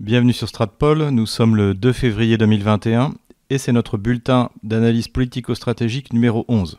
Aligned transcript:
Bienvenue 0.00 0.32
sur 0.32 0.46
Stratpol, 0.46 1.08
nous 1.08 1.26
sommes 1.26 1.56
le 1.56 1.74
2 1.74 1.92
février 1.92 2.38
2021 2.38 3.14
et 3.50 3.58
c'est 3.58 3.72
notre 3.72 3.98
bulletin 3.98 4.50
d'analyse 4.62 5.08
politico-stratégique 5.08 6.12
numéro 6.12 6.44
11. 6.46 6.78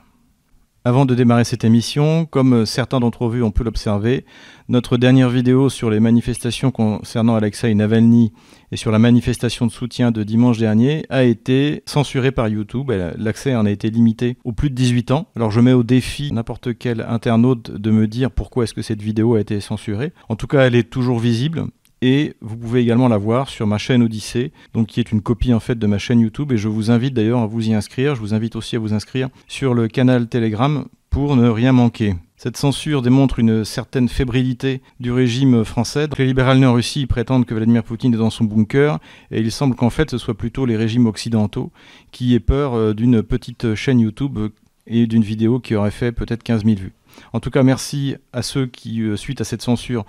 Avant 0.85 1.05
de 1.05 1.13
démarrer 1.13 1.44
cette 1.44 1.66
émission, 1.66 2.26
comme 2.26 2.66
certains 2.66 3.02
d'entre 3.02 3.28
vous 3.28 3.44
ont 3.44 3.52
pu 3.52 3.66
l'observer, 3.66 4.24
notre 4.70 4.96
dernière 4.96 5.29
vidéo 5.29 5.68
sur 5.68 5.90
les 5.90 6.00
manifestations 6.00 6.71
concernant 6.71 7.36
Alexei 7.36 7.76
Navalny 7.76 8.32
et 8.71 8.78
sur 8.78 8.90
la 8.90 8.99
manifestation 8.99 9.67
de 9.67 9.72
soutien 9.74 10.12
de 10.12 10.24
dimanche 10.24 10.58
dernier 10.58 11.06
a 11.10 11.26
été 11.26 11.83
censurée 11.86 12.31
par 12.31 12.47
YouTube. 12.47 12.90
L'accès 13.17 13.54
en 13.54 13.65
a 13.65 13.70
été 13.70 13.90
limité 13.90 14.38
aux 14.46 14.54
plus 14.54 14.70
de 14.70 14.76
18 14.76 15.12
ans. 15.12 15.28
Alors 15.36 15.51
je 15.51 15.60
mets 15.60 15.74
au 15.74 15.83
défi 15.83 16.31
n'importe 16.31 16.77
quel 16.77 17.02
internaute 17.02 17.70
de 17.70 17.91
me 17.91 18.08
dire 18.08 18.31
pourquoi 18.31 18.63
est-ce 18.63 18.73
que 18.73 18.81
cette 18.81 19.02
vidéo 19.02 19.36
a 19.36 19.41
été 19.41 19.59
censurée. 19.59 20.13
En 20.30 20.38
tout 20.38 20.48
cas, 20.48 20.62
elle 20.62 20.76
est 20.76 20.90
toujours 20.90 21.20
visible 21.20 21.66
et 22.02 22.34
vous 22.41 22.55
pouvez 22.55 22.81
également 22.81 23.08
la 23.08 23.18
voir 23.18 23.50
sur 23.50 23.68
ma 23.68 23.77
chaîne 23.77 24.04
Odyssée, 24.04 24.52
donc 24.73 24.88
qui 24.88 24.99
est 24.99 25.12
une 25.12 25.21
copie 25.21 25.53
en 25.53 25.59
fait 25.59 25.77
de 25.77 25.88
ma 25.88 25.98
chaîne 25.98 26.20
YouTube 26.20 26.52
et 26.52 26.57
je 26.57 26.67
vous 26.67 26.91
invite 26.91 27.13
d'ailleurs 27.13 27.41
à 27.41 27.45
vous 27.45 27.67
y 27.67 27.73
inscrire. 27.73 28.16
Je 28.16 28.21
vous 28.21 28.34
invite 28.34 28.55
aussi 28.55 28.76
à 28.76 28.80
vous 28.80 28.94
inscrire 28.94 29.30
sur 29.48 29.73
le 29.73 29.88
canal 29.88 30.27
Telegram 30.27 30.85
pour 31.09 31.35
ne 31.35 31.49
rien 31.49 31.71
manquer. 31.71 32.16
Cette 32.38 32.55
censure 32.55 33.02
démontre 33.02 33.40
une 33.40 33.66
certaine 33.66 34.07
fébrilité 34.07 34.81
du 35.02 35.12
régime 35.12 35.66
français. 35.66 36.07
Les 36.17 36.26
libéraux 36.27 36.63
en 36.63 36.73
Russie 36.73 37.05
prétendent 37.05 37.45
que 37.45 37.54
Vladimir 37.54 37.84
Poutine 37.84 38.13
est 38.13 38.18
dans 38.18 38.29
son 38.29 38.45
bunker 38.45 38.99
et 39.29 39.41
il 39.41 39.52
semble 39.52 39.76
qu'en 39.76 39.90
fait 39.90 40.09
ce 40.09 40.18
soit 40.18 40.38
plutôt 40.38 40.66
les 40.66 40.77
régimes 40.77 41.07
occidentaux 41.07 41.71
qui 42.12 42.34
aient 42.34 42.40
peur 42.40 42.76
euh, 42.76 42.93
d'une 42.93 43.23
petite 43.23 43.76
chaîne 43.76 43.99
YouTube 43.99 44.40
et 44.88 45.05
d'une 45.05 45.23
vidéo 45.23 45.59
qui 45.59 45.76
aurait 45.76 45.91
fait 45.91 46.13
peut-être 46.13 46.43
15 46.43 46.63
000 46.63 46.77
vues. 46.77 46.93
En 47.34 47.40
tout 47.40 47.49
cas, 47.49 47.63
merci 47.63 48.16
à 48.34 48.41
ceux 48.41 48.66
qui, 48.66 49.02
euh, 49.02 49.16
suite 49.16 49.41
à 49.41 49.43
cette 49.43 49.62
censure, 49.62 50.05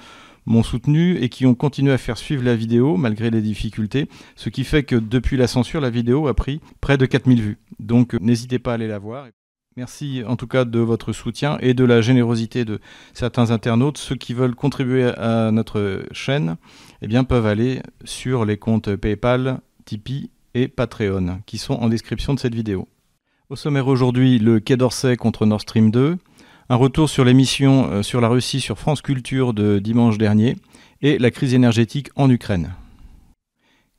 m'ont 0.47 0.63
soutenu 0.63 1.17
et 1.19 1.29
qui 1.29 1.47
ont 1.47 1.55
continué 1.55 1.93
à 1.93 1.99
faire 1.99 2.19
suivre 2.19 2.45
la 2.45 2.57
vidéo 2.57 2.97
malgré 2.97 3.31
les 3.31 3.43
difficultés, 3.43 4.09
ce 4.37 4.49
qui 4.49 4.65
fait 4.65 4.83
que 4.83 4.97
depuis 4.97 5.37
la 5.37 5.47
censure, 5.47 5.81
la 5.81 5.91
vidéo 5.91 6.29
a 6.29 6.35
pris 6.35 6.61
près 6.81 6.97
de 6.97 7.07
4000 7.07 7.43
vues. 7.43 7.59
Donc 7.79 8.15
n'hésitez 8.15 8.59
pas 8.59 8.73
à 8.73 8.75
aller 8.75 8.89
la 8.89 8.99
voir. 8.99 9.27
Merci 9.77 10.23
en 10.27 10.37
tout 10.37 10.49
cas 10.49 10.65
de 10.65 10.81
votre 10.81 11.13
soutien 11.13 11.57
et 11.61 11.75
de 11.75 11.85
la 11.85 12.01
générosité 12.01 12.65
de 12.65 12.81
certains 13.15 13.51
internautes. 13.53 13.99
Ceux 13.99 14.17
qui 14.17 14.35
veulent 14.35 14.57
contribuer 14.57 15.05
à 15.05 15.53
notre 15.53 16.05
chaîne 16.13 16.57
eh 17.03 17.07
bien, 17.07 17.25
peuvent 17.25 17.47
aller 17.47 17.81
sur 18.05 18.45
les 18.45 18.57
comptes 18.57 18.95
PayPal, 18.97 19.61
Tipeee 19.85 20.31
et 20.55 20.69
Patreon 20.69 21.41
qui 21.47 21.59
sont 21.59 21.75
en 21.75 21.89
description 21.89 22.35
de 22.35 22.41
cette 22.41 22.55
vidéo. 22.55 22.89
Au 23.49 23.57
sommaire 23.57 23.89
aujourd'hui, 23.89 24.39
le 24.39 24.61
Quai 24.61 24.77
d'Orsay 24.77 25.17
contre 25.17 25.47
Nord 25.47 25.61
Stream 25.61 25.91
2, 25.91 26.19
un 26.71 26.77
retour 26.77 27.11
sur 27.11 27.25
l'émission 27.25 27.91
euh, 27.91 28.03
sur 28.03 28.21
la 28.21 28.29
Russie 28.29 28.61
sur 28.61 28.79
France 28.79 29.03
Culture 29.03 29.53
de 29.53 29.81
dimanche 29.81 30.19
dernier 30.19 30.57
et 31.03 31.19
la 31.19 31.33
crise 31.33 31.53
énergétique 31.53 32.11
en 32.15 32.31
Ukraine. 32.31 32.75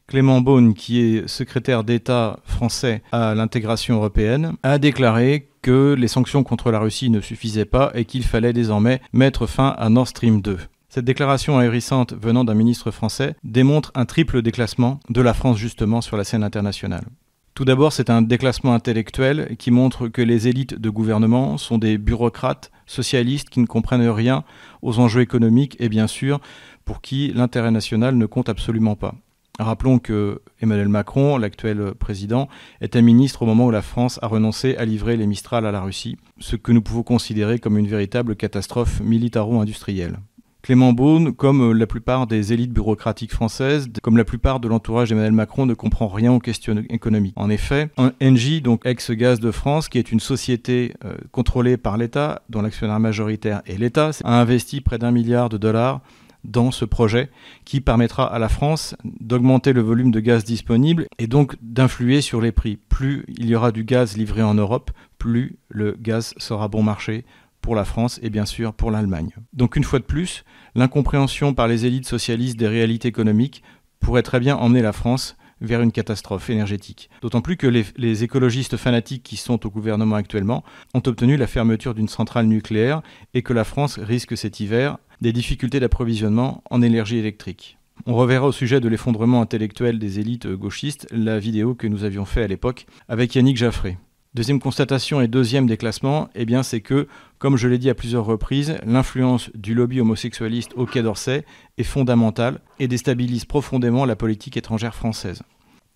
Clément 0.08 0.40
Beaune, 0.40 0.74
qui 0.74 1.02
est 1.02 1.28
secrétaire 1.28 1.84
d'État 1.84 2.40
français 2.46 3.02
à 3.12 3.36
l'intégration 3.36 3.96
européenne, 3.96 4.54
a 4.64 4.78
déclaré 4.78 5.50
que 5.62 5.96
les 5.98 6.08
sanctions 6.08 6.44
contre 6.44 6.72
la 6.72 6.80
Russie 6.80 7.10
ne 7.10 7.20
suffisaient 7.20 7.66
pas 7.66 7.92
et 7.94 8.06
qu'il 8.06 8.24
fallait 8.24 8.54
désormais 8.54 9.02
mettre 9.12 9.48
fin 9.48 9.76
à 9.78 9.90
Nord 9.90 10.08
Stream 10.08 10.42
2. 10.42 10.58
Cette 10.88 11.06
déclaration 11.06 11.58
ahurissante 11.60 12.14
venant 12.14 12.46
d'un 12.46 12.54
ministre 12.54 12.92
français 12.92 13.36
démontre 13.44 13.92
un 13.96 14.06
triple 14.06 14.42
déclassement 14.42 15.02
de 15.10 15.22
la 15.22 15.34
France 15.34 15.58
justement 15.58 16.00
sur 16.00 16.16
la 16.16 16.24
scène 16.24 16.44
internationale. 16.44 17.06
Tout 17.54 17.66
d'abord, 17.66 17.92
c'est 17.92 18.10
un 18.10 18.22
déclassement 18.22 18.74
intellectuel 18.74 19.56
qui 19.60 19.72
montre 19.72 20.08
que 20.08 20.22
les 20.22 20.48
élites 20.48 20.80
de 20.80 20.90
gouvernement 20.90 21.58
sont 21.58 21.78
des 21.78 21.98
bureaucrates 21.98 22.72
socialistes 22.86 23.50
qui 23.50 23.60
ne 23.60 23.66
comprennent 23.66 24.08
rien 24.08 24.46
aux 24.82 25.00
enjeux 25.00 25.22
économiques 25.22 25.76
et 25.80 25.90
bien 25.90 26.08
sûr 26.08 26.40
pour 26.86 27.02
qui 27.02 27.32
l'intérêt 27.36 27.72
national 27.72 28.16
ne 28.16 28.26
compte 28.26 28.48
absolument 28.48 28.96
pas. 28.96 29.16
Rappelons 29.60 30.00
que 30.00 30.42
Emmanuel 30.62 30.88
Macron, 30.88 31.38
l'actuel 31.38 31.94
président, 32.00 32.48
un 32.82 33.02
ministre 33.02 33.42
au 33.42 33.46
moment 33.46 33.66
où 33.66 33.72
la 33.72 33.82
France 33.82 34.18
a 34.22 34.28
renoncé 34.28 34.78
à 34.78 34.86
livrer 34.86 35.18
les 35.18 35.28
Mistral 35.28 35.66
à 35.66 35.72
la 35.72 35.82
Russie, 35.82 36.18
ce 36.40 36.56
que 36.56 36.72
nous 36.72 36.82
pouvons 36.82 37.04
considérer 37.04 37.60
comme 37.60 37.78
une 37.78 37.88
véritable 37.88 38.36
catastrophe 38.38 39.02
militaro-industrielle. 39.02 40.20
Clément 40.62 40.94
Beaune, 40.94 41.34
comme 41.34 41.74
la 41.74 41.88
plupart 41.88 42.28
des 42.28 42.54
élites 42.54 42.72
bureaucratiques 42.72 43.34
françaises, 43.34 43.90
comme 44.04 44.18
la 44.18 44.26
plupart 44.26 44.60
de 44.60 44.68
l'entourage 44.68 45.10
d'Emmanuel 45.10 45.32
Macron, 45.32 45.66
ne 45.66 45.74
comprend 45.74 46.08
rien 46.08 46.32
aux 46.34 46.40
questions 46.40 46.84
économiques. 46.90 47.34
En 47.36 47.50
effet, 47.50 47.90
Engie, 48.22 48.62
donc 48.62 48.86
ex-Gaz 48.86 49.40
de 49.40 49.52
France, 49.52 49.90
qui 49.90 49.98
est 49.98 50.12
une 50.12 50.20
société 50.20 50.94
euh, 51.04 51.16
contrôlée 51.32 51.78
par 51.78 51.98
l'État, 51.98 52.44
dont 52.50 52.62
l'actionnaire 52.62 53.00
majoritaire 53.00 53.62
est 53.66 53.78
l'État, 53.78 54.12
a 54.24 54.40
investi 54.40 54.82
près 54.82 54.98
d'un 54.98 55.12
milliard 55.12 55.50
de 55.50 55.58
dollars 55.58 56.02
dans 56.44 56.72
ce 56.72 56.86
projet 56.86 57.30
qui 57.66 57.82
permettra 57.82 58.26
à 58.26 58.40
la 58.40 58.50
France 58.50 58.96
d'augmenter 59.04 59.74
le 59.74 59.82
volume 59.82 60.12
de 60.12 60.20
gaz 60.20 60.44
disponible 60.44 61.08
et 61.20 61.28
donc 61.28 61.56
d'influer 61.62 62.22
sur 62.22 62.42
les 62.42 62.52
prix. 62.52 62.78
Plus 62.90 63.26
il 63.28 63.48
y 63.48 63.56
aura 63.56 63.72
du 63.72 63.84
gaz 63.84 64.18
livré 64.18 64.42
en 64.42 64.56
Europe, 64.56 64.92
plus 65.18 65.58
le 65.70 65.96
gaz 66.00 66.34
sera 66.38 66.68
bon 66.68 66.84
marché 66.84 67.26
pour 67.62 67.76
la 67.76 67.86
France 67.86 68.20
et 68.24 68.30
bien 68.30 68.46
sûr 68.46 68.74
pour 68.74 68.92
l'Allemagne. 68.92 69.32
Donc 69.54 69.76
une 69.76 69.84
fois 69.84 70.00
de 70.00 70.04
plus, 70.04 70.44
l'incompréhension 70.76 71.54
par 71.54 71.68
les 71.68 71.86
élites 71.86 72.08
socialistes 72.08 72.58
des 72.58 72.68
réalités 72.68 73.08
économiques 73.08 73.64
pourrait 74.00 74.24
très 74.24 74.40
bien 74.40 74.56
emmener 74.58 74.82
la 74.82 74.94
France 74.94 75.38
vers 75.62 75.82
une 75.82 75.92
catastrophe 75.92 76.50
énergétique. 76.50 77.10
D'autant 77.22 77.42
plus 77.42 77.56
que 77.56 77.68
les, 77.68 78.24
écologistes 78.24 78.78
fanatiques 78.78 79.24
qui 79.24 79.38
sont 79.38 79.66
au 79.66 79.70
gouvernement 79.70 80.16
actuellement 80.16 80.64
ont 80.94 81.04
obtenu 81.06 81.38
la 81.38 81.48
fermeture 81.48 81.94
d'une 81.94 82.08
centrale 82.08 82.48
nucléaire 82.48 83.02
et 83.34 83.44
que 83.44 83.54
la 83.54 83.64
France 83.64 84.00
risque 84.00 84.36
cet 84.36 84.60
hiver 84.60 84.98
des 85.22 85.32
difficultés 85.32 85.80
d'approvisionnement 85.80 86.64
en 86.70 86.82
énergie 86.82 87.20
électrique. 87.20 87.78
On 88.08 88.16
reverra 88.16 88.48
au 88.48 88.52
sujet 88.52 88.80
de 88.80 88.90
l'effondrement 88.90 89.42
intellectuel 89.42 90.00
des 90.00 90.20
élites 90.20 90.48
gauchistes 90.48 91.08
la 91.12 91.38
vidéo 91.38 91.76
que 91.76 91.86
nous 91.86 92.04
avions 92.04 92.26
fait 92.26 92.44
à 92.44 92.48
l'époque 92.48 92.88
avec 93.08 93.36
Yannick 93.36 93.58
Jaffré. 93.58 93.98
Deuxième 94.34 94.62
constatation 94.62 95.20
et 95.20 95.28
deuxième 95.28 95.68
déclassement, 95.68 96.30
eh 96.36 96.46
c'est 96.64 96.80
que, 96.80 97.10
comme 97.38 97.58
je 97.58 97.68
l'ai 97.68 97.78
dit 97.78 97.90
à 97.90 97.96
plusieurs 97.96 98.24
reprises, 98.24 98.78
l'influence 98.86 99.50
du 99.56 99.74
lobby 99.74 100.00
homosexualiste 100.00 100.72
au 100.78 100.86
Quai 100.86 101.04
d'Orsay 101.04 101.44
est 101.78 101.84
fondamentale 101.84 102.62
et 102.80 102.88
déstabilise 102.88 103.44
profondément 103.44 104.06
la 104.06 104.16
politique 104.16 104.56
étrangère 104.56 104.96
française. 104.96 105.44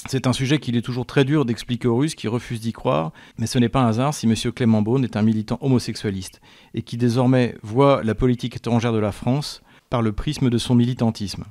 C'est 0.08 0.28
un 0.28 0.34
sujet 0.34 0.60
qu'il 0.60 0.76
est 0.76 0.82
toujours 0.82 1.06
très 1.06 1.24
dur 1.24 1.46
d'expliquer 1.46 1.88
aux 1.88 1.96
Russes 1.96 2.14
qui 2.14 2.28
refusent 2.28 2.60
d'y 2.60 2.74
croire, 2.74 3.14
mais 3.38 3.48
ce 3.48 3.58
n'est 3.58 3.70
pas 3.70 3.84
un 3.84 3.88
hasard 3.88 4.14
si 4.14 4.28
M. 4.28 4.36
Clément 4.52 4.82
Beaune 4.82 5.06
est 5.06 5.16
un 5.16 5.22
militant 5.22 5.58
homosexualiste 5.62 6.42
et 6.74 6.82
qui 6.82 6.98
désormais 6.98 7.56
voit 7.64 8.04
la 8.04 8.16
politique 8.16 8.58
étrangère 8.58 8.92
de 8.92 9.00
la 9.00 9.14
France 9.14 9.62
par 9.90 10.02
le 10.02 10.12
prisme 10.12 10.50
de 10.50 10.58
son 10.58 10.76
militantisme. 10.76 11.46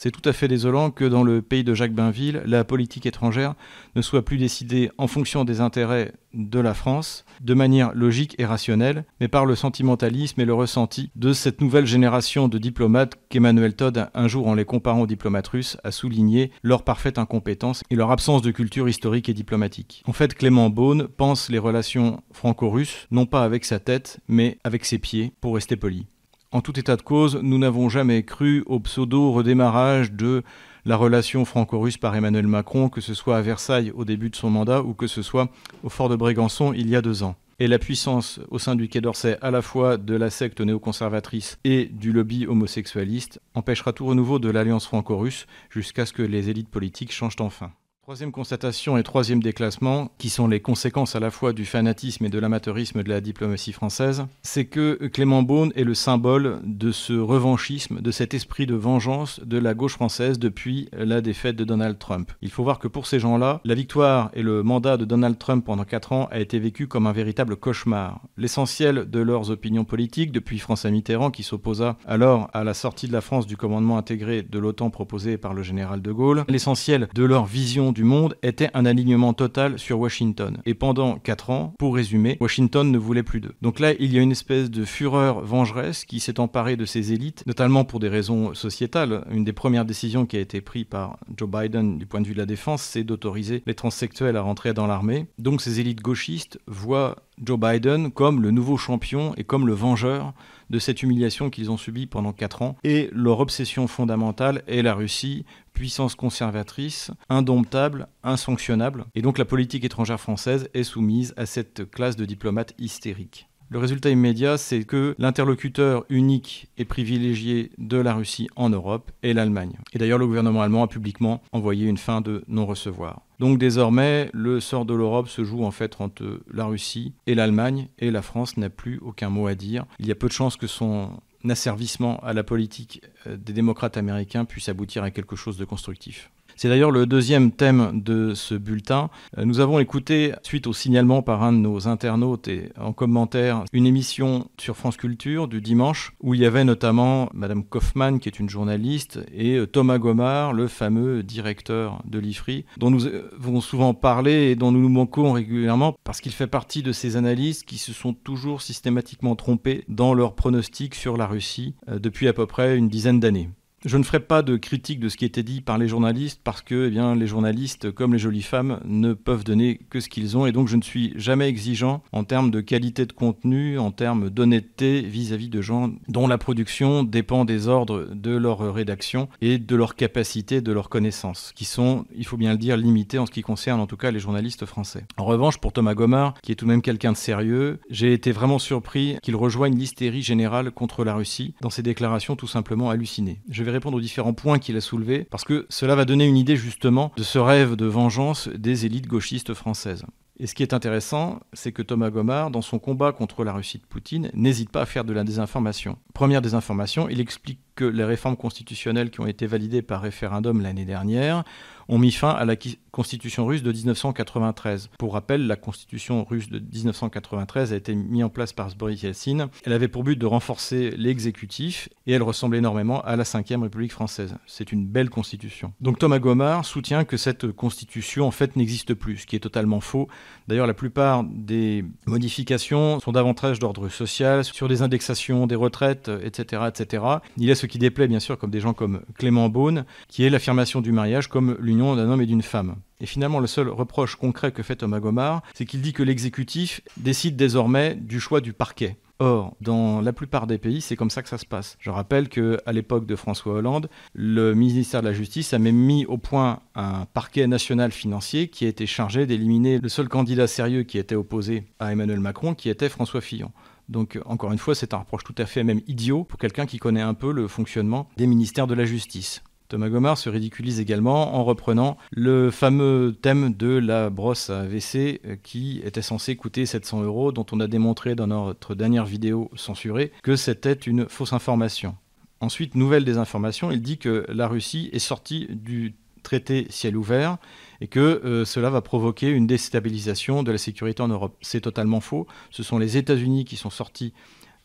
C'est 0.00 0.12
tout 0.12 0.26
à 0.28 0.32
fait 0.32 0.46
désolant 0.46 0.92
que 0.92 1.04
dans 1.04 1.24
le 1.24 1.42
pays 1.42 1.64
de 1.64 1.74
Jacques 1.74 1.92
Bainville, 1.92 2.40
la 2.46 2.62
politique 2.62 3.04
étrangère 3.04 3.56
ne 3.96 4.00
soit 4.00 4.24
plus 4.24 4.38
décidée 4.38 4.92
en 4.96 5.08
fonction 5.08 5.44
des 5.44 5.60
intérêts 5.60 6.12
de 6.34 6.60
la 6.60 6.72
France, 6.72 7.24
de 7.40 7.52
manière 7.52 7.92
logique 7.96 8.36
et 8.38 8.46
rationnelle, 8.46 9.04
mais 9.20 9.26
par 9.26 9.44
le 9.44 9.56
sentimentalisme 9.56 10.40
et 10.40 10.44
le 10.44 10.54
ressenti 10.54 11.10
de 11.16 11.32
cette 11.32 11.60
nouvelle 11.60 11.86
génération 11.86 12.46
de 12.46 12.58
diplomates 12.58 13.16
qu'Emmanuel 13.28 13.74
Todd, 13.74 14.08
un 14.14 14.28
jour 14.28 14.46
en 14.46 14.54
les 14.54 14.64
comparant 14.64 15.00
aux 15.00 15.06
diplomates 15.08 15.48
russes, 15.48 15.76
a 15.82 15.90
souligné 15.90 16.52
leur 16.62 16.84
parfaite 16.84 17.18
incompétence 17.18 17.82
et 17.90 17.96
leur 17.96 18.12
absence 18.12 18.42
de 18.42 18.52
culture 18.52 18.88
historique 18.88 19.28
et 19.28 19.34
diplomatique. 19.34 20.04
En 20.06 20.12
fait, 20.12 20.32
Clément 20.34 20.70
Beaune 20.70 21.08
pense 21.08 21.48
les 21.48 21.58
relations 21.58 22.22
franco-russes 22.30 23.08
non 23.10 23.26
pas 23.26 23.42
avec 23.42 23.64
sa 23.64 23.80
tête, 23.80 24.20
mais 24.28 24.58
avec 24.62 24.84
ses 24.84 24.98
pieds, 24.98 25.32
pour 25.40 25.56
rester 25.56 25.74
poli. 25.74 26.06
En 26.50 26.62
tout 26.62 26.78
état 26.80 26.96
de 26.96 27.02
cause, 27.02 27.38
nous 27.42 27.58
n'avons 27.58 27.90
jamais 27.90 28.22
cru 28.22 28.62
au 28.64 28.80
pseudo-redémarrage 28.80 30.12
de 30.12 30.42
la 30.86 30.96
relation 30.96 31.44
franco-russe 31.44 31.98
par 31.98 32.16
Emmanuel 32.16 32.46
Macron, 32.46 32.88
que 32.88 33.02
ce 33.02 33.12
soit 33.12 33.36
à 33.36 33.42
Versailles 33.42 33.92
au 33.94 34.06
début 34.06 34.30
de 34.30 34.36
son 34.36 34.48
mandat 34.48 34.82
ou 34.82 34.94
que 34.94 35.06
ce 35.06 35.20
soit 35.20 35.50
au 35.82 35.90
fort 35.90 36.08
de 36.08 36.16
Brégançon 36.16 36.72
il 36.72 36.88
y 36.88 36.96
a 36.96 37.02
deux 37.02 37.22
ans. 37.22 37.36
Et 37.58 37.66
la 37.66 37.78
puissance 37.78 38.40
au 38.48 38.58
sein 38.58 38.76
du 38.76 38.88
Quai 38.88 39.02
d'Orsay, 39.02 39.36
à 39.42 39.50
la 39.50 39.60
fois 39.60 39.98
de 39.98 40.14
la 40.14 40.30
secte 40.30 40.62
néoconservatrice 40.62 41.58
et 41.64 41.84
du 41.84 42.12
lobby 42.12 42.46
homosexualiste, 42.46 43.42
empêchera 43.52 43.92
tout 43.92 44.06
renouveau 44.06 44.38
de 44.38 44.48
l'alliance 44.48 44.86
franco-russe 44.86 45.46
jusqu'à 45.68 46.06
ce 46.06 46.14
que 46.14 46.22
les 46.22 46.48
élites 46.48 46.70
politiques 46.70 47.12
changent 47.12 47.36
enfin. 47.40 47.72
Troisième 48.08 48.32
constatation 48.32 48.96
et 48.96 49.02
troisième 49.02 49.42
déclassement, 49.42 50.10
qui 50.16 50.30
sont 50.30 50.48
les 50.48 50.60
conséquences 50.60 51.14
à 51.14 51.20
la 51.20 51.30
fois 51.30 51.52
du 51.52 51.66
fanatisme 51.66 52.24
et 52.24 52.30
de 52.30 52.38
l'amateurisme 52.38 53.02
de 53.02 53.08
la 53.10 53.20
diplomatie 53.20 53.74
française, 53.74 54.24
c'est 54.40 54.64
que 54.64 54.94
Clément 55.12 55.42
Beaune 55.42 55.72
est 55.76 55.84
le 55.84 55.92
symbole 55.92 56.58
de 56.64 56.90
ce 56.90 57.12
revanchisme, 57.12 58.00
de 58.00 58.10
cet 58.10 58.32
esprit 58.32 58.64
de 58.64 58.74
vengeance 58.74 59.40
de 59.44 59.58
la 59.58 59.74
gauche 59.74 59.92
française 59.92 60.38
depuis 60.38 60.88
la 60.94 61.20
défaite 61.20 61.56
de 61.56 61.64
Donald 61.64 61.98
Trump. 61.98 62.32
Il 62.40 62.50
faut 62.50 62.62
voir 62.62 62.78
que 62.78 62.88
pour 62.88 63.06
ces 63.06 63.20
gens-là, 63.20 63.60
la 63.66 63.74
victoire 63.74 64.30
et 64.32 64.42
le 64.42 64.62
mandat 64.62 64.96
de 64.96 65.04
Donald 65.04 65.36
Trump 65.36 65.66
pendant 65.66 65.84
quatre 65.84 66.12
ans 66.12 66.28
a 66.30 66.40
été 66.40 66.58
vécu 66.58 66.86
comme 66.86 67.06
un 67.06 67.12
véritable 67.12 67.56
cauchemar. 67.56 68.22
L'essentiel 68.38 69.10
de 69.10 69.20
leurs 69.20 69.50
opinions 69.50 69.84
politiques, 69.84 70.32
depuis 70.32 70.58
François 70.58 70.88
Mitterrand 70.88 71.30
qui 71.30 71.42
s'opposa 71.42 71.98
alors 72.06 72.48
à 72.54 72.64
la 72.64 72.72
sortie 72.72 73.06
de 73.06 73.12
la 73.12 73.20
France 73.20 73.46
du 73.46 73.58
commandement 73.58 73.98
intégré 73.98 74.40
de 74.40 74.58
l'OTAN 74.58 74.88
proposé 74.88 75.36
par 75.36 75.52
le 75.52 75.62
général 75.62 76.00
de 76.00 76.10
Gaulle, 76.10 76.46
l'essentiel 76.48 77.10
de 77.14 77.24
leur 77.24 77.44
vision 77.44 77.92
monde 78.04 78.36
était 78.42 78.70
un 78.74 78.86
alignement 78.86 79.32
total 79.32 79.78
sur 79.78 79.98
Washington. 79.98 80.58
Et 80.66 80.74
pendant 80.74 81.16
4 81.16 81.50
ans, 81.50 81.74
pour 81.78 81.94
résumer, 81.94 82.36
Washington 82.40 82.90
ne 82.90 82.98
voulait 82.98 83.22
plus 83.22 83.40
d'eux. 83.40 83.54
Donc 83.62 83.80
là, 83.80 83.92
il 83.98 84.12
y 84.12 84.18
a 84.18 84.22
une 84.22 84.32
espèce 84.32 84.70
de 84.70 84.84
fureur 84.84 85.40
vengeresse 85.40 86.04
qui 86.04 86.20
s'est 86.20 86.40
emparée 86.40 86.76
de 86.76 86.84
ces 86.84 87.12
élites, 87.12 87.44
notamment 87.46 87.84
pour 87.84 88.00
des 88.00 88.08
raisons 88.08 88.54
sociétales. 88.54 89.24
Une 89.30 89.44
des 89.44 89.52
premières 89.52 89.84
décisions 89.84 90.26
qui 90.26 90.36
a 90.36 90.40
été 90.40 90.60
prise 90.60 90.84
par 90.84 91.18
Joe 91.36 91.48
Biden 91.48 91.98
du 91.98 92.06
point 92.06 92.20
de 92.20 92.26
vue 92.26 92.34
de 92.34 92.38
la 92.38 92.46
défense, 92.46 92.82
c'est 92.82 93.04
d'autoriser 93.04 93.62
les 93.66 93.74
transsexuels 93.74 94.36
à 94.36 94.42
rentrer 94.42 94.74
dans 94.74 94.86
l'armée. 94.86 95.26
Donc 95.38 95.60
ces 95.60 95.80
élites 95.80 96.02
gauchistes 96.02 96.58
voient 96.66 97.16
Joe 97.42 97.58
Biden 97.58 98.10
comme 98.10 98.42
le 98.42 98.50
nouveau 98.50 98.76
champion 98.76 99.34
et 99.36 99.44
comme 99.44 99.66
le 99.66 99.72
vengeur 99.72 100.32
de 100.70 100.78
cette 100.78 101.02
humiliation 101.02 101.50
qu'ils 101.50 101.70
ont 101.70 101.76
subie 101.76 102.06
pendant 102.06 102.32
4 102.32 102.62
ans. 102.62 102.76
Et 102.84 103.08
leur 103.12 103.40
obsession 103.40 103.86
fondamentale 103.86 104.62
est 104.66 104.82
la 104.82 104.94
Russie, 104.94 105.44
puissance 105.72 106.14
conservatrice, 106.14 107.10
indomptable, 107.28 108.08
insanctionnable. 108.22 109.06
Et 109.14 109.22
donc 109.22 109.38
la 109.38 109.44
politique 109.44 109.84
étrangère 109.84 110.20
française 110.20 110.68
est 110.74 110.82
soumise 110.82 111.34
à 111.36 111.46
cette 111.46 111.90
classe 111.90 112.16
de 112.16 112.24
diplomates 112.24 112.74
hystériques. 112.78 113.48
Le 113.70 113.78
résultat 113.78 114.08
immédiat, 114.08 114.56
c'est 114.56 114.84
que 114.84 115.14
l'interlocuteur 115.18 116.06
unique 116.08 116.68
et 116.78 116.86
privilégié 116.86 117.70
de 117.76 117.98
la 117.98 118.14
Russie 118.14 118.48
en 118.56 118.70
Europe 118.70 119.10
est 119.22 119.34
l'Allemagne. 119.34 119.74
Et 119.92 119.98
d'ailleurs, 119.98 120.18
le 120.18 120.26
gouvernement 120.26 120.62
allemand 120.62 120.84
a 120.84 120.88
publiquement 120.88 121.42
envoyé 121.52 121.86
une 121.86 121.98
fin 121.98 122.22
de 122.22 122.44
non-recevoir. 122.48 123.20
Donc 123.40 123.58
désormais, 123.58 124.30
le 124.32 124.60
sort 124.60 124.86
de 124.86 124.94
l'Europe 124.94 125.28
se 125.28 125.44
joue 125.44 125.64
en 125.64 125.70
fait 125.70 126.00
entre 126.00 126.40
la 126.50 126.64
Russie 126.64 127.12
et 127.26 127.34
l'Allemagne, 127.34 127.88
et 127.98 128.10
la 128.10 128.22
France 128.22 128.56
n'a 128.56 128.70
plus 128.70 128.98
aucun 129.02 129.28
mot 129.28 129.46
à 129.46 129.54
dire. 129.54 129.84
Il 129.98 130.06
y 130.06 130.12
a 130.12 130.14
peu 130.14 130.28
de 130.28 130.32
chances 130.32 130.56
que 130.56 130.66
son 130.66 131.10
asservissement 131.48 132.18
à 132.20 132.32
la 132.32 132.42
politique 132.42 133.02
euh, 133.26 133.36
des 133.36 133.52
démocrates 133.52 133.96
américains 133.96 134.44
puisse 134.44 134.68
aboutir 134.68 135.02
à 135.02 135.10
quelque 135.10 135.36
chose 135.36 135.58
de 135.58 135.64
constructif. 135.64 136.30
C'est 136.60 136.68
d'ailleurs 136.68 136.90
le 136.90 137.06
deuxième 137.06 137.52
thème 137.52 138.02
de 138.02 138.34
ce 138.34 138.56
bulletin. 138.56 139.10
Euh, 139.38 139.44
nous 139.44 139.60
avons 139.60 139.78
écouté, 139.78 140.32
suite 140.42 140.66
au 140.66 140.72
signalement 140.72 141.22
par 141.22 141.44
un 141.44 141.52
de 141.52 141.58
nos 141.58 141.86
internautes 141.86 142.48
et 142.48 142.72
en 142.76 142.92
commentaire, 142.92 143.62
une 143.72 143.86
émission 143.86 144.50
sur 144.58 144.76
France 144.76 144.96
Culture 144.96 145.46
du 145.46 145.60
dimanche 145.60 146.14
où 146.20 146.34
il 146.34 146.40
y 146.40 146.46
avait 146.46 146.64
notamment 146.64 147.28
Madame 147.32 147.62
Kaufmann, 147.62 148.18
qui 148.18 148.28
est 148.28 148.40
une 148.40 148.48
journaliste, 148.48 149.20
et 149.32 149.54
euh, 149.54 149.68
Thomas 149.68 149.98
Gomard, 149.98 150.52
le 150.52 150.66
fameux 150.66 151.22
directeur 151.22 152.02
de 152.04 152.18
l'IFRI, 152.18 152.64
dont 152.76 152.90
nous 152.90 153.06
avons 153.06 153.60
souvent 153.60 153.94
parlé 153.94 154.50
et 154.50 154.56
dont 154.56 154.72
nous 154.72 154.80
nous 154.80 154.88
manquons 154.88 155.30
régulièrement 155.30 155.94
parce 156.02 156.20
qu'il 156.20 156.32
fait 156.32 156.48
partie 156.48 156.82
de 156.82 156.90
ces 156.90 157.14
analystes 157.14 157.66
qui 157.66 157.78
se 157.78 157.92
sont 157.92 158.14
toujours 158.14 158.62
systématiquement 158.62 159.36
trompés 159.36 159.84
dans 159.86 160.12
leurs 160.12 160.34
pronostics 160.34 160.96
sur 160.96 161.16
la 161.16 161.28
Russie 161.28 161.76
euh, 161.88 162.00
depuis 162.00 162.26
à 162.26 162.32
peu 162.32 162.46
près 162.46 162.76
une 162.76 162.88
dizaine 162.88 163.20
d'années. 163.20 163.48
Je 163.84 163.96
ne 163.96 164.02
ferai 164.02 164.18
pas 164.18 164.42
de 164.42 164.56
critique 164.56 164.98
de 164.98 165.08
ce 165.08 165.16
qui 165.16 165.24
était 165.24 165.44
dit 165.44 165.60
par 165.60 165.78
les 165.78 165.86
journalistes 165.86 166.40
parce 166.42 166.62
que 166.62 166.88
eh 166.88 166.90
bien, 166.90 167.14
les 167.14 167.28
journalistes, 167.28 167.92
comme 167.92 168.12
les 168.12 168.18
jolies 168.18 168.42
femmes, 168.42 168.80
ne 168.84 169.12
peuvent 169.12 169.44
donner 169.44 169.78
que 169.88 170.00
ce 170.00 170.08
qu'ils 170.08 170.36
ont 170.36 170.46
et 170.46 170.52
donc 170.52 170.66
je 170.66 170.74
ne 170.74 170.82
suis 170.82 171.12
jamais 171.14 171.46
exigeant 171.46 172.02
en 172.10 172.24
termes 172.24 172.50
de 172.50 172.60
qualité 172.60 173.06
de 173.06 173.12
contenu, 173.12 173.78
en 173.78 173.92
termes 173.92 174.30
d'honnêteté 174.30 175.02
vis-à-vis 175.02 175.48
de 175.48 175.62
gens 175.62 175.92
dont 176.08 176.26
la 176.26 176.38
production 176.38 177.04
dépend 177.04 177.44
des 177.44 177.68
ordres 177.68 178.08
de 178.12 178.36
leur 178.36 178.74
rédaction 178.74 179.28
et 179.40 179.58
de 179.58 179.76
leur 179.76 179.94
capacité, 179.94 180.60
de 180.60 180.72
leurs 180.72 180.88
connaissances, 180.88 181.52
qui 181.54 181.64
sont, 181.64 182.04
il 182.16 182.26
faut 182.26 182.36
bien 182.36 182.50
le 182.50 182.58
dire, 182.58 182.76
limitées 182.76 183.18
en 183.18 183.26
ce 183.26 183.30
qui 183.30 183.42
concerne 183.42 183.80
en 183.80 183.86
tout 183.86 183.96
cas 183.96 184.10
les 184.10 184.18
journalistes 184.18 184.66
français. 184.66 185.04
En 185.18 185.24
revanche, 185.24 185.58
pour 185.58 185.72
Thomas 185.72 185.94
Gomard, 185.94 186.34
qui 186.42 186.50
est 186.50 186.56
tout 186.56 186.64
de 186.64 186.70
même 186.70 186.82
quelqu'un 186.82 187.12
de 187.12 187.16
sérieux, 187.16 187.78
j'ai 187.90 188.12
été 188.12 188.32
vraiment 188.32 188.58
surpris 188.58 189.18
qu'il 189.22 189.36
rejoigne 189.36 189.76
l'hystérie 189.76 190.22
générale 190.22 190.72
contre 190.72 191.04
la 191.04 191.14
Russie 191.14 191.54
dans 191.60 191.70
ses 191.70 191.82
déclarations 191.82 192.34
tout 192.34 192.48
simplement 192.48 192.90
hallucinées. 192.90 193.38
Répondre 193.70 193.96
aux 193.96 194.00
différents 194.00 194.34
points 194.34 194.58
qu'il 194.58 194.76
a 194.76 194.80
soulevés, 194.80 195.26
parce 195.30 195.44
que 195.44 195.66
cela 195.68 195.94
va 195.94 196.04
donner 196.04 196.26
une 196.26 196.36
idée 196.36 196.56
justement 196.56 197.12
de 197.16 197.22
ce 197.22 197.38
rêve 197.38 197.76
de 197.76 197.86
vengeance 197.86 198.48
des 198.48 198.86
élites 198.86 199.06
gauchistes 199.06 199.54
françaises. 199.54 200.04
Et 200.40 200.46
ce 200.46 200.54
qui 200.54 200.62
est 200.62 200.72
intéressant, 200.72 201.40
c'est 201.52 201.72
que 201.72 201.82
Thomas 201.82 202.10
Gomard, 202.10 202.52
dans 202.52 202.62
son 202.62 202.78
combat 202.78 203.10
contre 203.10 203.42
la 203.42 203.52
Russie 203.52 203.78
de 203.78 203.84
Poutine, 203.84 204.30
n'hésite 204.34 204.70
pas 204.70 204.82
à 204.82 204.86
faire 204.86 205.04
de 205.04 205.12
la 205.12 205.24
désinformation. 205.24 205.98
Première 206.14 206.42
désinformation, 206.42 207.08
il 207.08 207.20
explique 207.20 207.58
que 207.78 207.84
les 207.84 208.02
réformes 208.02 208.36
constitutionnelles 208.36 209.10
qui 209.10 209.20
ont 209.20 209.26
été 209.28 209.46
validées 209.46 209.82
par 209.82 210.02
référendum 210.02 210.60
l'année 210.60 210.84
dernière 210.84 211.44
ont 211.88 211.98
mis 211.98 212.12
fin 212.12 212.30
à 212.30 212.44
la 212.44 212.54
constitution 212.90 213.46
russe 213.46 213.62
de 213.62 213.72
1993. 213.72 214.90
Pour 214.98 215.14
rappel, 215.14 215.46
la 215.46 215.56
constitution 215.56 216.24
russe 216.24 216.50
de 216.50 216.58
1993 216.58 217.72
a 217.72 217.76
été 217.76 217.94
mise 217.94 218.24
en 218.24 218.28
place 218.28 218.52
par 218.52 218.68
Boris 218.76 219.02
Yeltsin. 219.02 219.48
Elle 219.64 219.72
avait 219.72 219.88
pour 219.88 220.04
but 220.04 220.16
de 220.16 220.26
renforcer 220.26 220.90
l'exécutif 220.90 221.88
et 222.06 222.12
elle 222.12 222.22
ressemble 222.22 222.56
énormément 222.56 223.00
à 223.02 223.16
la 223.16 223.22
Ve 223.22 223.62
République 223.62 223.92
française. 223.92 224.34
C'est 224.46 224.72
une 224.72 224.86
belle 224.86 225.08
constitution. 225.08 225.72
Donc 225.80 225.98
Thomas 225.98 226.18
Gomard 226.18 226.64
soutient 226.64 227.04
que 227.04 227.16
cette 227.16 227.50
constitution 227.52 228.26
en 228.26 228.32
fait 228.32 228.56
n'existe 228.56 228.94
plus, 228.94 229.18
ce 229.18 229.26
qui 229.26 229.36
est 229.36 229.40
totalement 229.40 229.80
faux. 229.80 230.08
D'ailleurs, 230.46 230.66
la 230.66 230.74
plupart 230.74 231.24
des 231.24 231.84
modifications 232.06 233.00
sont 233.00 233.12
davantage 233.12 233.58
d'ordre 233.60 233.88
social, 233.88 234.44
sur 234.44 234.68
des 234.68 234.82
indexations 234.82 235.46
des 235.46 235.54
retraites, 235.54 236.10
etc., 236.22 236.62
etc. 236.68 237.04
Il 237.38 237.50
a 237.50 237.54
ce 237.54 237.66
qui 237.68 237.78
déplaît 237.78 238.08
bien 238.08 238.20
sûr 238.20 238.38
comme 238.38 238.50
des 238.50 238.60
gens 238.60 238.72
comme 238.72 239.02
Clément 239.16 239.48
Beaune, 239.48 239.84
qui 240.08 240.24
est 240.24 240.30
l'affirmation 240.30 240.80
du 240.80 240.92
mariage 240.92 241.28
comme 241.28 241.56
l'union 241.60 241.94
d'un 241.94 242.10
homme 242.10 242.22
et 242.22 242.26
d'une 242.26 242.42
femme. 242.42 242.76
Et 243.00 243.06
finalement, 243.06 243.38
le 243.38 243.46
seul 243.46 243.68
reproche 243.68 244.16
concret 244.16 244.50
que 244.50 244.62
fait 244.62 244.76
Thomas 244.76 244.98
Gomard, 245.00 245.42
c'est 245.54 245.66
qu'il 245.66 245.80
dit 245.80 245.92
que 245.92 246.02
l'exécutif 246.02 246.80
décide 246.96 247.36
désormais 247.36 247.94
du 247.94 248.18
choix 248.18 248.40
du 248.40 248.52
parquet. 248.52 248.96
Or, 249.20 249.56
dans 249.60 250.00
la 250.00 250.12
plupart 250.12 250.46
des 250.46 250.58
pays, 250.58 250.80
c'est 250.80 250.94
comme 250.94 251.10
ça 251.10 251.24
que 251.24 251.28
ça 251.28 251.38
se 251.38 251.46
passe. 251.46 251.76
Je 251.80 251.90
rappelle 251.90 252.28
qu'à 252.28 252.72
l'époque 252.72 253.04
de 253.04 253.16
François 253.16 253.54
Hollande, 253.54 253.88
le 254.14 254.54
ministère 254.54 255.02
de 255.02 255.08
la 255.08 255.12
Justice 255.12 255.52
a 255.52 255.58
même 255.58 255.74
mis 255.74 256.06
au 256.06 256.18
point 256.18 256.60
un 256.76 257.04
parquet 257.12 257.48
national 257.48 257.90
financier 257.90 258.46
qui 258.46 258.64
a 258.64 258.68
été 258.68 258.86
chargé 258.86 259.26
d'éliminer 259.26 259.78
le 259.78 259.88
seul 259.88 260.08
candidat 260.08 260.46
sérieux 260.46 260.84
qui 260.84 260.98
était 260.98 261.16
opposé 261.16 261.64
à 261.80 261.90
Emmanuel 261.90 262.20
Macron, 262.20 262.54
qui 262.54 262.68
était 262.68 262.88
François 262.88 263.20
Fillon. 263.20 263.50
Donc 263.88 264.18
encore 264.26 264.52
une 264.52 264.58
fois, 264.58 264.74
c'est 264.74 264.94
un 264.94 264.98
reproche 264.98 265.24
tout 265.24 265.34
à 265.38 265.46
fait 265.46 265.64
même 265.64 265.80
idiot 265.86 266.24
pour 266.24 266.38
quelqu'un 266.38 266.66
qui 266.66 266.78
connaît 266.78 267.00
un 267.00 267.14
peu 267.14 267.32
le 267.32 267.48
fonctionnement 267.48 268.08
des 268.16 268.26
ministères 268.26 268.66
de 268.66 268.74
la 268.74 268.84
justice. 268.84 269.42
Thomas 269.68 269.90
Gomard 269.90 270.16
se 270.16 270.30
ridiculise 270.30 270.80
également 270.80 271.36
en 271.36 271.44
reprenant 271.44 271.98
le 272.10 272.50
fameux 272.50 273.14
thème 273.20 273.52
de 273.52 273.68
la 273.68 274.08
brosse 274.08 274.48
à 274.48 274.64
WC 274.64 275.20
euh, 275.26 275.36
qui 275.42 275.80
était 275.84 276.00
censé 276.00 276.36
coûter 276.36 276.64
700 276.64 277.02
euros, 277.02 277.32
dont 277.32 277.44
on 277.52 277.60
a 277.60 277.66
démontré 277.66 278.14
dans 278.14 278.26
notre 278.26 278.74
dernière 278.74 279.04
vidéo 279.04 279.50
censurée 279.56 280.10
que 280.22 280.36
c'était 280.36 280.72
une 280.72 281.06
fausse 281.08 281.34
information. 281.34 281.96
Ensuite, 282.40 282.76
nouvelle 282.76 283.04
des 283.04 283.18
informations, 283.18 283.70
il 283.70 283.82
dit 283.82 283.98
que 283.98 284.24
la 284.28 284.48
Russie 284.48 284.88
est 284.92 285.00
sortie 285.00 285.48
du 285.50 285.94
traité 286.28 286.66
ciel 286.68 286.94
ouvert 286.94 287.38
et 287.80 287.86
que 287.86 288.00
euh, 288.00 288.44
cela 288.44 288.68
va 288.68 288.82
provoquer 288.82 289.30
une 289.30 289.46
déstabilisation 289.46 290.42
de 290.42 290.52
la 290.52 290.58
sécurité 290.58 291.02
en 291.02 291.08
Europe. 291.08 291.34
C'est 291.40 291.62
totalement 291.62 292.00
faux. 292.00 292.26
Ce 292.50 292.62
sont 292.62 292.78
les 292.78 292.98
États-Unis 292.98 293.46
qui 293.46 293.56
sont 293.56 293.70
sortis 293.70 294.12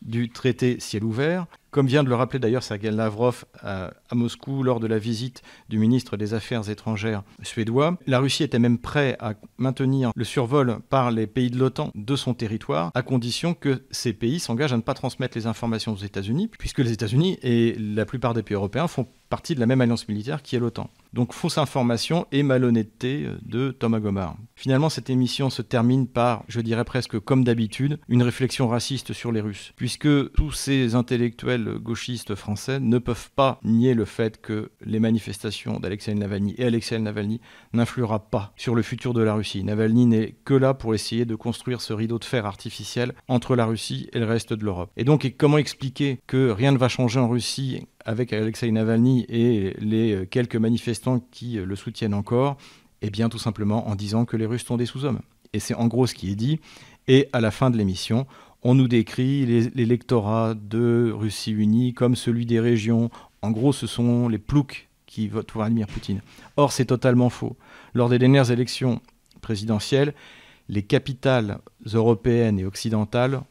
du 0.02 0.28
traité 0.28 0.78
ciel 0.78 1.04
ouvert. 1.04 1.46
Comme 1.74 1.88
vient 1.88 2.04
de 2.04 2.08
le 2.08 2.14
rappeler 2.14 2.38
d'ailleurs 2.38 2.62
Sergei 2.62 2.92
Lavrov 2.92 3.46
à, 3.60 3.90
Moscou 4.12 4.62
lors 4.62 4.78
de 4.78 4.86
la 4.86 4.96
visite 4.96 5.42
du 5.68 5.80
ministre 5.80 6.16
des 6.16 6.32
Affaires 6.32 6.70
étrangères 6.70 7.24
suédois, 7.42 7.98
la 8.06 8.20
Russie 8.20 8.44
était 8.44 8.60
même 8.60 8.78
prête 8.78 9.16
à 9.18 9.32
maintenir 9.58 10.12
le 10.14 10.22
survol 10.22 10.78
par 10.88 11.10
les 11.10 11.26
pays 11.26 11.50
de 11.50 11.58
l'OTAN 11.58 11.90
de 11.96 12.14
son 12.14 12.32
territoire, 12.32 12.92
à 12.94 13.02
condition 13.02 13.54
que 13.54 13.82
ces 13.90 14.12
pays 14.12 14.38
s'engagent 14.38 14.72
à 14.72 14.76
ne 14.76 14.82
pas 14.82 14.94
transmettre 14.94 15.36
les 15.36 15.48
informations 15.48 15.94
aux 15.94 15.96
États-Unis, 15.96 16.48
puisque 16.56 16.78
les 16.78 16.92
États-Unis 16.92 17.40
et 17.42 17.74
la 17.76 18.04
plupart 18.04 18.34
des 18.34 18.44
pays 18.44 18.54
européens 18.54 18.86
font 18.86 19.08
partie 19.34 19.56
de 19.56 19.60
la 19.60 19.66
même 19.66 19.80
alliance 19.80 20.06
militaire 20.06 20.42
qui 20.42 20.54
est 20.54 20.60
l'OTAN. 20.60 20.88
Donc 21.12 21.32
fausse 21.32 21.58
information 21.58 22.26
et 22.30 22.44
malhonnêteté 22.44 23.24
euh, 23.26 23.36
de 23.42 23.72
Thomas 23.72 23.98
Gomard. 23.98 24.36
Finalement, 24.54 24.88
cette 24.88 25.10
émission 25.10 25.50
se 25.50 25.60
termine 25.60 26.06
par, 26.06 26.44
je 26.46 26.60
dirais 26.60 26.84
presque 26.84 27.18
comme 27.18 27.42
d'habitude, 27.42 27.98
une 28.08 28.22
réflexion 28.22 28.68
raciste 28.68 29.12
sur 29.12 29.32
les 29.32 29.40
Russes, 29.40 29.72
puisque 29.74 30.32
tous 30.34 30.52
ces 30.52 30.94
intellectuels 30.94 31.63
gauchistes 31.72 32.34
français 32.34 32.80
ne 32.80 32.98
peuvent 32.98 33.30
pas 33.34 33.58
nier 33.64 33.94
le 33.94 34.04
fait 34.04 34.40
que 34.40 34.70
les 34.84 35.00
manifestations 35.00 35.80
d'Alexei 35.80 36.14
Navalny 36.14 36.54
et 36.58 36.64
Alexei 36.64 36.98
Navalny 36.98 37.40
n'influera 37.72 38.30
pas 38.30 38.52
sur 38.56 38.74
le 38.74 38.82
futur 38.82 39.14
de 39.14 39.22
la 39.22 39.34
Russie. 39.34 39.64
Navalny 39.64 40.06
n'est 40.06 40.36
que 40.44 40.54
là 40.54 40.74
pour 40.74 40.94
essayer 40.94 41.24
de 41.24 41.34
construire 41.34 41.80
ce 41.80 41.92
rideau 41.92 42.18
de 42.18 42.24
fer 42.24 42.46
artificiel 42.46 43.14
entre 43.28 43.56
la 43.56 43.66
Russie 43.66 44.08
et 44.12 44.18
le 44.18 44.26
reste 44.26 44.52
de 44.52 44.64
l'Europe. 44.64 44.90
Et 44.96 45.04
donc, 45.04 45.34
comment 45.38 45.58
expliquer 45.58 46.20
que 46.26 46.50
rien 46.50 46.72
ne 46.72 46.78
va 46.78 46.88
changer 46.88 47.20
en 47.20 47.28
Russie 47.28 47.86
avec 48.04 48.32
Alexei 48.32 48.70
Navalny 48.70 49.24
et 49.28 49.74
les 49.80 50.26
quelques 50.30 50.56
manifestants 50.56 51.20
qui 51.30 51.54
le 51.54 51.76
soutiennent 51.76 52.14
encore? 52.14 52.56
Eh 53.02 53.10
bien, 53.10 53.28
tout 53.28 53.38
simplement 53.38 53.88
en 53.88 53.94
disant 53.94 54.24
que 54.24 54.36
les 54.36 54.46
Russes 54.46 54.64
sont 54.64 54.76
des 54.76 54.86
sous-hommes. 54.86 55.20
Et 55.52 55.60
c'est 55.60 55.74
en 55.74 55.86
gros 55.86 56.06
ce 56.06 56.14
qui 56.14 56.30
est 56.30 56.36
dit. 56.36 56.60
Et 57.06 57.28
à 57.32 57.40
la 57.40 57.50
fin 57.50 57.70
de 57.70 57.76
l'émission, 57.76 58.26
on 58.64 58.74
nous 58.74 58.88
décrit 58.88 59.44
l'électorat 59.74 60.54
de 60.54 61.12
Russie 61.14 61.52
unie 61.52 61.92
comme 61.92 62.16
celui 62.16 62.46
des 62.46 62.60
régions. 62.60 63.10
En 63.42 63.50
gros, 63.50 63.74
ce 63.74 63.86
sont 63.86 64.26
les 64.28 64.38
ploucs 64.38 64.88
qui 65.06 65.28
votent 65.28 65.52
pour 65.52 65.60
Vladimir 65.60 65.86
Poutine. 65.86 66.22
Or, 66.56 66.72
c'est 66.72 66.86
totalement 66.86 67.28
faux. 67.28 67.56
Lors 67.92 68.08
des 68.08 68.18
dernières 68.18 68.50
élections 68.50 69.00
présidentielles, 69.42 70.14
les 70.70 70.82
capitales 70.82 71.58
européennes 71.92 72.58
et 72.58 72.64
occidentales 72.64 73.42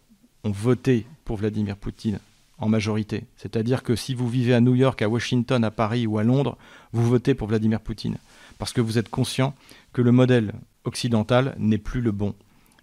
ont 0.43 0.51
voté 0.51 1.05
pour 1.25 1.37
Vladimir 1.37 1.77
Poutine 1.77 2.19
en 2.57 2.67
majorité. 2.67 3.23
C'est-à-dire 3.37 3.83
que 3.83 3.95
si 3.95 4.15
vous 4.15 4.27
vivez 4.27 4.55
à 4.55 4.61
New 4.61 4.73
York, 4.73 5.01
à 5.03 5.09
Washington, 5.09 5.63
à 5.63 5.71
Paris 5.71 6.07
ou 6.07 6.17
à 6.17 6.23
Londres, 6.23 6.57
vous 6.91 7.07
votez 7.07 7.35
pour 7.35 7.47
Vladimir 7.47 7.81
Poutine. 7.81 8.17
Parce 8.57 8.73
que 8.73 8.81
vous 8.81 8.97
êtes 8.97 9.09
conscient 9.09 9.53
que 9.93 10.01
le 10.01 10.11
modèle 10.11 10.53
occidental 10.85 11.55
n'est 11.59 11.77
plus 11.77 12.01
le 12.01 12.11
bon. 12.11 12.33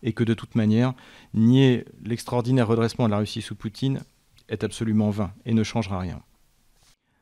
Et 0.02 0.12
que 0.12 0.24
de 0.24 0.34
toute 0.34 0.54
manière, 0.54 0.94
nier 1.34 1.84
l'extraordinaire 2.04 2.68
redressement 2.68 3.06
de 3.06 3.10
la 3.10 3.18
Russie 3.18 3.42
sous 3.42 3.54
Poutine 3.54 4.00
est 4.48 4.64
absolument 4.64 5.10
vain 5.10 5.32
et 5.44 5.54
ne 5.54 5.62
changera 5.62 5.98
rien. 5.98 6.20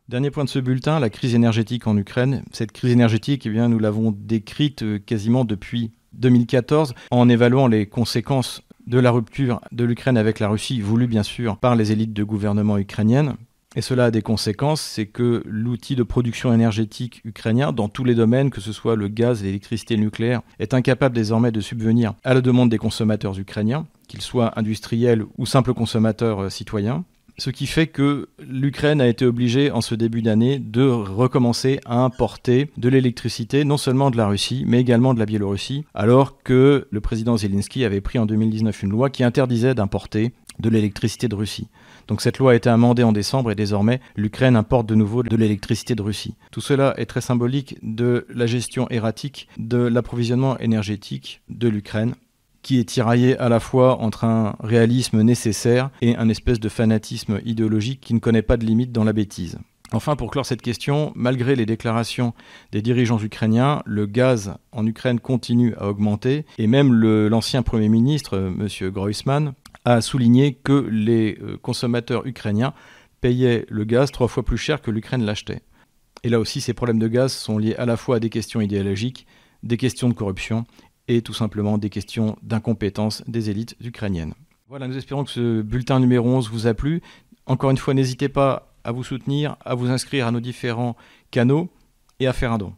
Dernier 0.09 0.31
point 0.31 0.45
de 0.45 0.49
ce 0.49 0.59
bulletin, 0.59 1.01
la 1.01 1.11
crise 1.11 1.35
énergétique 1.35 1.87
en 1.87 1.97
Ukraine. 1.97 2.43
Cette 2.53 2.73
crise 2.73 2.93
énergétique, 2.93 3.45
eh 3.45 3.51
nous 3.51 3.79
l'avons 3.79 4.11
décrite 4.11 4.83
euh, 4.83 4.99
quasiment 4.99 5.45
depuis 5.45 5.93
2014 6.15 6.95
en 7.11 7.29
évaluant 7.29 7.67
les 7.67 7.87
conséquences 7.87 8.63
de 8.87 8.99
la 8.99 9.11
rupture 9.11 9.61
de 9.71 9.85
l'Ukraine 9.85 10.17
avec 10.17 10.39
la 10.39 10.49
Russie, 10.49 10.81
voulue 10.81 11.07
bien 11.07 11.23
sûr 11.23 11.59
par 11.59 11.77
les 11.77 11.93
élites 11.93 12.15
de 12.15 12.25
gouvernement 12.25 12.79
ukrainiennes. 12.79 13.35
Et 13.77 13.83
cela 13.83 14.07
a 14.07 14.11
des 14.11 14.23
conséquences, 14.23 14.81
c'est 14.81 15.07
que 15.07 15.43
l'outil 15.45 15.95
de 15.95 16.03
production 16.03 16.55
énergétique 16.55 17.21
ukrainien, 17.25 17.73
dans 17.73 17.89
tous 17.89 18.05
les 18.05 18.15
domaines, 18.15 18.51
que 18.51 18.63
ce 18.63 18.73
soit 18.73 18.97
le 18.97 19.09
gaz, 19.09 19.43
l'électricité 19.43 19.97
nucléaire, 19.97 20.41
est 20.59 20.73
incapable 20.73 21.15
désormais 21.15 21.53
de 21.53 21.61
subvenir 21.61 22.15
à 22.25 22.33
la 22.33 22.41
demande 22.41 22.71
des 22.71 22.79
consommateurs 22.79 23.39
ukrainiens, 23.39 23.87
qu'ils 24.09 24.23
soient 24.23 24.59
industriels 24.59 25.25
ou 25.37 25.45
simples 25.45 25.75
consommateurs 25.75 26.45
euh, 26.45 26.51
citoyens 26.51 27.05
ce 27.39 27.51
qui 27.51 27.67
fait 27.67 27.87
que 27.87 28.29
l'Ukraine 28.41 29.01
a 29.01 29.07
été 29.07 29.25
obligée 29.25 29.71
en 29.71 29.81
ce 29.81 29.95
début 29.95 30.23
d'année 30.23 30.59
de 30.59 30.83
recommencer 30.83 31.79
à 31.87 32.01
importer 32.01 32.71
de 32.77 32.89
l'électricité, 32.89 33.65
non 33.65 33.77
seulement 33.77 34.11
de 34.11 34.17
la 34.17 34.27
Russie, 34.27 34.65
mais 34.67 34.81
également 34.81 35.15
de 35.15 35.21
la 35.21 35.27
Biélorussie, 35.27 35.85
alors 35.95 36.43
que 36.43 36.89
le 36.91 37.01
président 37.01 37.37
Zelensky 37.37 37.85
avait 37.85 38.01
pris 38.01 38.19
en 38.19 38.27
2019 38.27 38.83
une 38.83 38.91
loi 38.91 39.09
qui 39.09 39.23
interdisait 39.23 39.77
d'importer 39.77 40.33
de 40.59 40.69
l'électricité 40.69 41.29
de 41.29 41.37
Russie. 41.37 41.69
Donc 42.09 42.23
cette 42.23 42.39
loi 42.39 42.53
a 42.53 42.55
été 42.55 42.71
amendée 42.71 43.03
en 43.03 43.13
décembre 43.13 43.51
et 43.51 43.55
désormais 43.55 44.01
l'Ukraine 44.17 44.57
importe 44.57 44.87
de 44.87 44.95
nouveau 44.95 45.23
de 45.23 45.37
l'électricité 45.37 45.95
de 45.95 46.03
Russie. 46.03 46.35
Tout 46.51 46.63
cela 46.63 46.95
est 46.97 47.07
très 47.07 47.21
symbolique 47.21 47.77
de 47.83 48.27
la 48.35 48.47
gestion 48.47 48.89
erratique 48.89 49.49
de 49.59 49.77
l'approvisionnement 49.77 50.59
énergétique 50.59 51.43
de 51.51 51.69
l'Ukraine 51.69 52.15
qui 52.63 52.81
est 52.81 52.85
tiraillé 52.85 53.39
à 53.39 53.49
la 53.49 53.61
fois 53.61 54.01
entre 54.01 54.25
un 54.25 54.57
réalisme 54.61 55.23
nécessaire 55.23 55.91
et 56.03 56.17
un 56.17 56.29
espèce 56.29 56.61
de 56.61 56.69
fanatisme 56.69 57.41
idéologique 57.45 58.01
qui 58.01 58.15
ne 58.15 58.19
connaît 58.19 58.43
pas 58.43 58.57
de 58.57 58.67
limite 58.67 58.91
dans 58.91 59.05
la 59.05 59.13
bêtise. 59.13 59.59
Enfin, 59.93 60.17
pour 60.17 60.31
clore 60.31 60.45
cette 60.45 60.61
question, 60.61 61.13
malgré 61.15 61.57
les 61.57 61.65
déclarations 61.65 62.35
des 62.73 62.83
dirigeants 62.83 63.21
ukrainiens, 63.23 63.83
le 63.87 64.05
gaz 64.05 64.55
en 64.71 64.87
Ukraine 64.87 65.19
continue 65.19 65.75
à 65.77 65.89
augmenter 65.89 66.45
et 66.59 66.67
même 66.67 66.93
l'ancien 66.93 67.63
Premier 67.63 67.89
ministre, 67.89 68.37
M. 68.37 68.91
Groisman, 68.91 69.55
a 69.87 70.03
souligné 70.03 70.53
que 70.53 70.87
les 70.91 71.39
euh, 71.41 71.57
consommateurs 71.57 72.27
ukrainiens 72.27 72.75
payaient 73.23 73.65
le 73.71 73.85
gaz 73.85 74.13
trois 74.13 74.29
fois 74.29 74.45
plus 74.45 74.59
cher 74.59 74.83
que 74.83 74.91
l'Ukraine 74.91 75.25
l'achetait. 75.25 75.63
Et 76.23 76.29
là 76.29 76.39
aussi, 76.39 76.61
ces 76.61 76.75
problèmes 76.75 76.99
de 76.99 77.09
gaz 77.09 77.33
sont 77.33 77.57
liés 77.57 77.77
à 77.77 77.87
la 77.87 77.97
fois 77.97 78.17
à 78.17 78.21
des 78.21 78.29
questions 78.29 78.61
idéologiques, 78.61 79.27
des 79.63 79.79
questions 79.79 80.09
de 80.09 80.15
corruption 80.15 80.67
et 81.07 81.23
tout 81.23 81.33
simplement 81.33 81.79
des 81.79 81.89
questions 81.89 82.37
d'incompétence 82.43 83.23
des 83.27 83.49
élites 83.49 83.77
ukrainiennes. 83.81 84.35
Voilà, 84.69 84.87
nous 84.87 84.97
espérons 84.99 85.25
que 85.25 85.31
ce 85.31 85.63
bulletin 85.63 86.01
numéro 86.01 86.29
11 86.29 86.51
vous 86.51 86.67
a 86.67 86.75
plu. 86.75 87.01
Encore 87.47 87.71
une 87.71 87.79
fois, 87.79 87.95
n'hésitez 87.95 88.29
pas 88.29 88.68
à 88.85 88.93
vous 88.93 89.05
soutenir, 89.05 89.57
à 89.65 89.75
vous 89.75 89.91
inscrire 89.91 90.27
à 90.27 90.31
nos 90.31 90.41
différents 90.41 90.97
canaux 91.31 91.69
et 92.21 92.27
à 92.27 92.33
faire 92.33 92.53
un 92.53 92.59
don. 92.59 92.75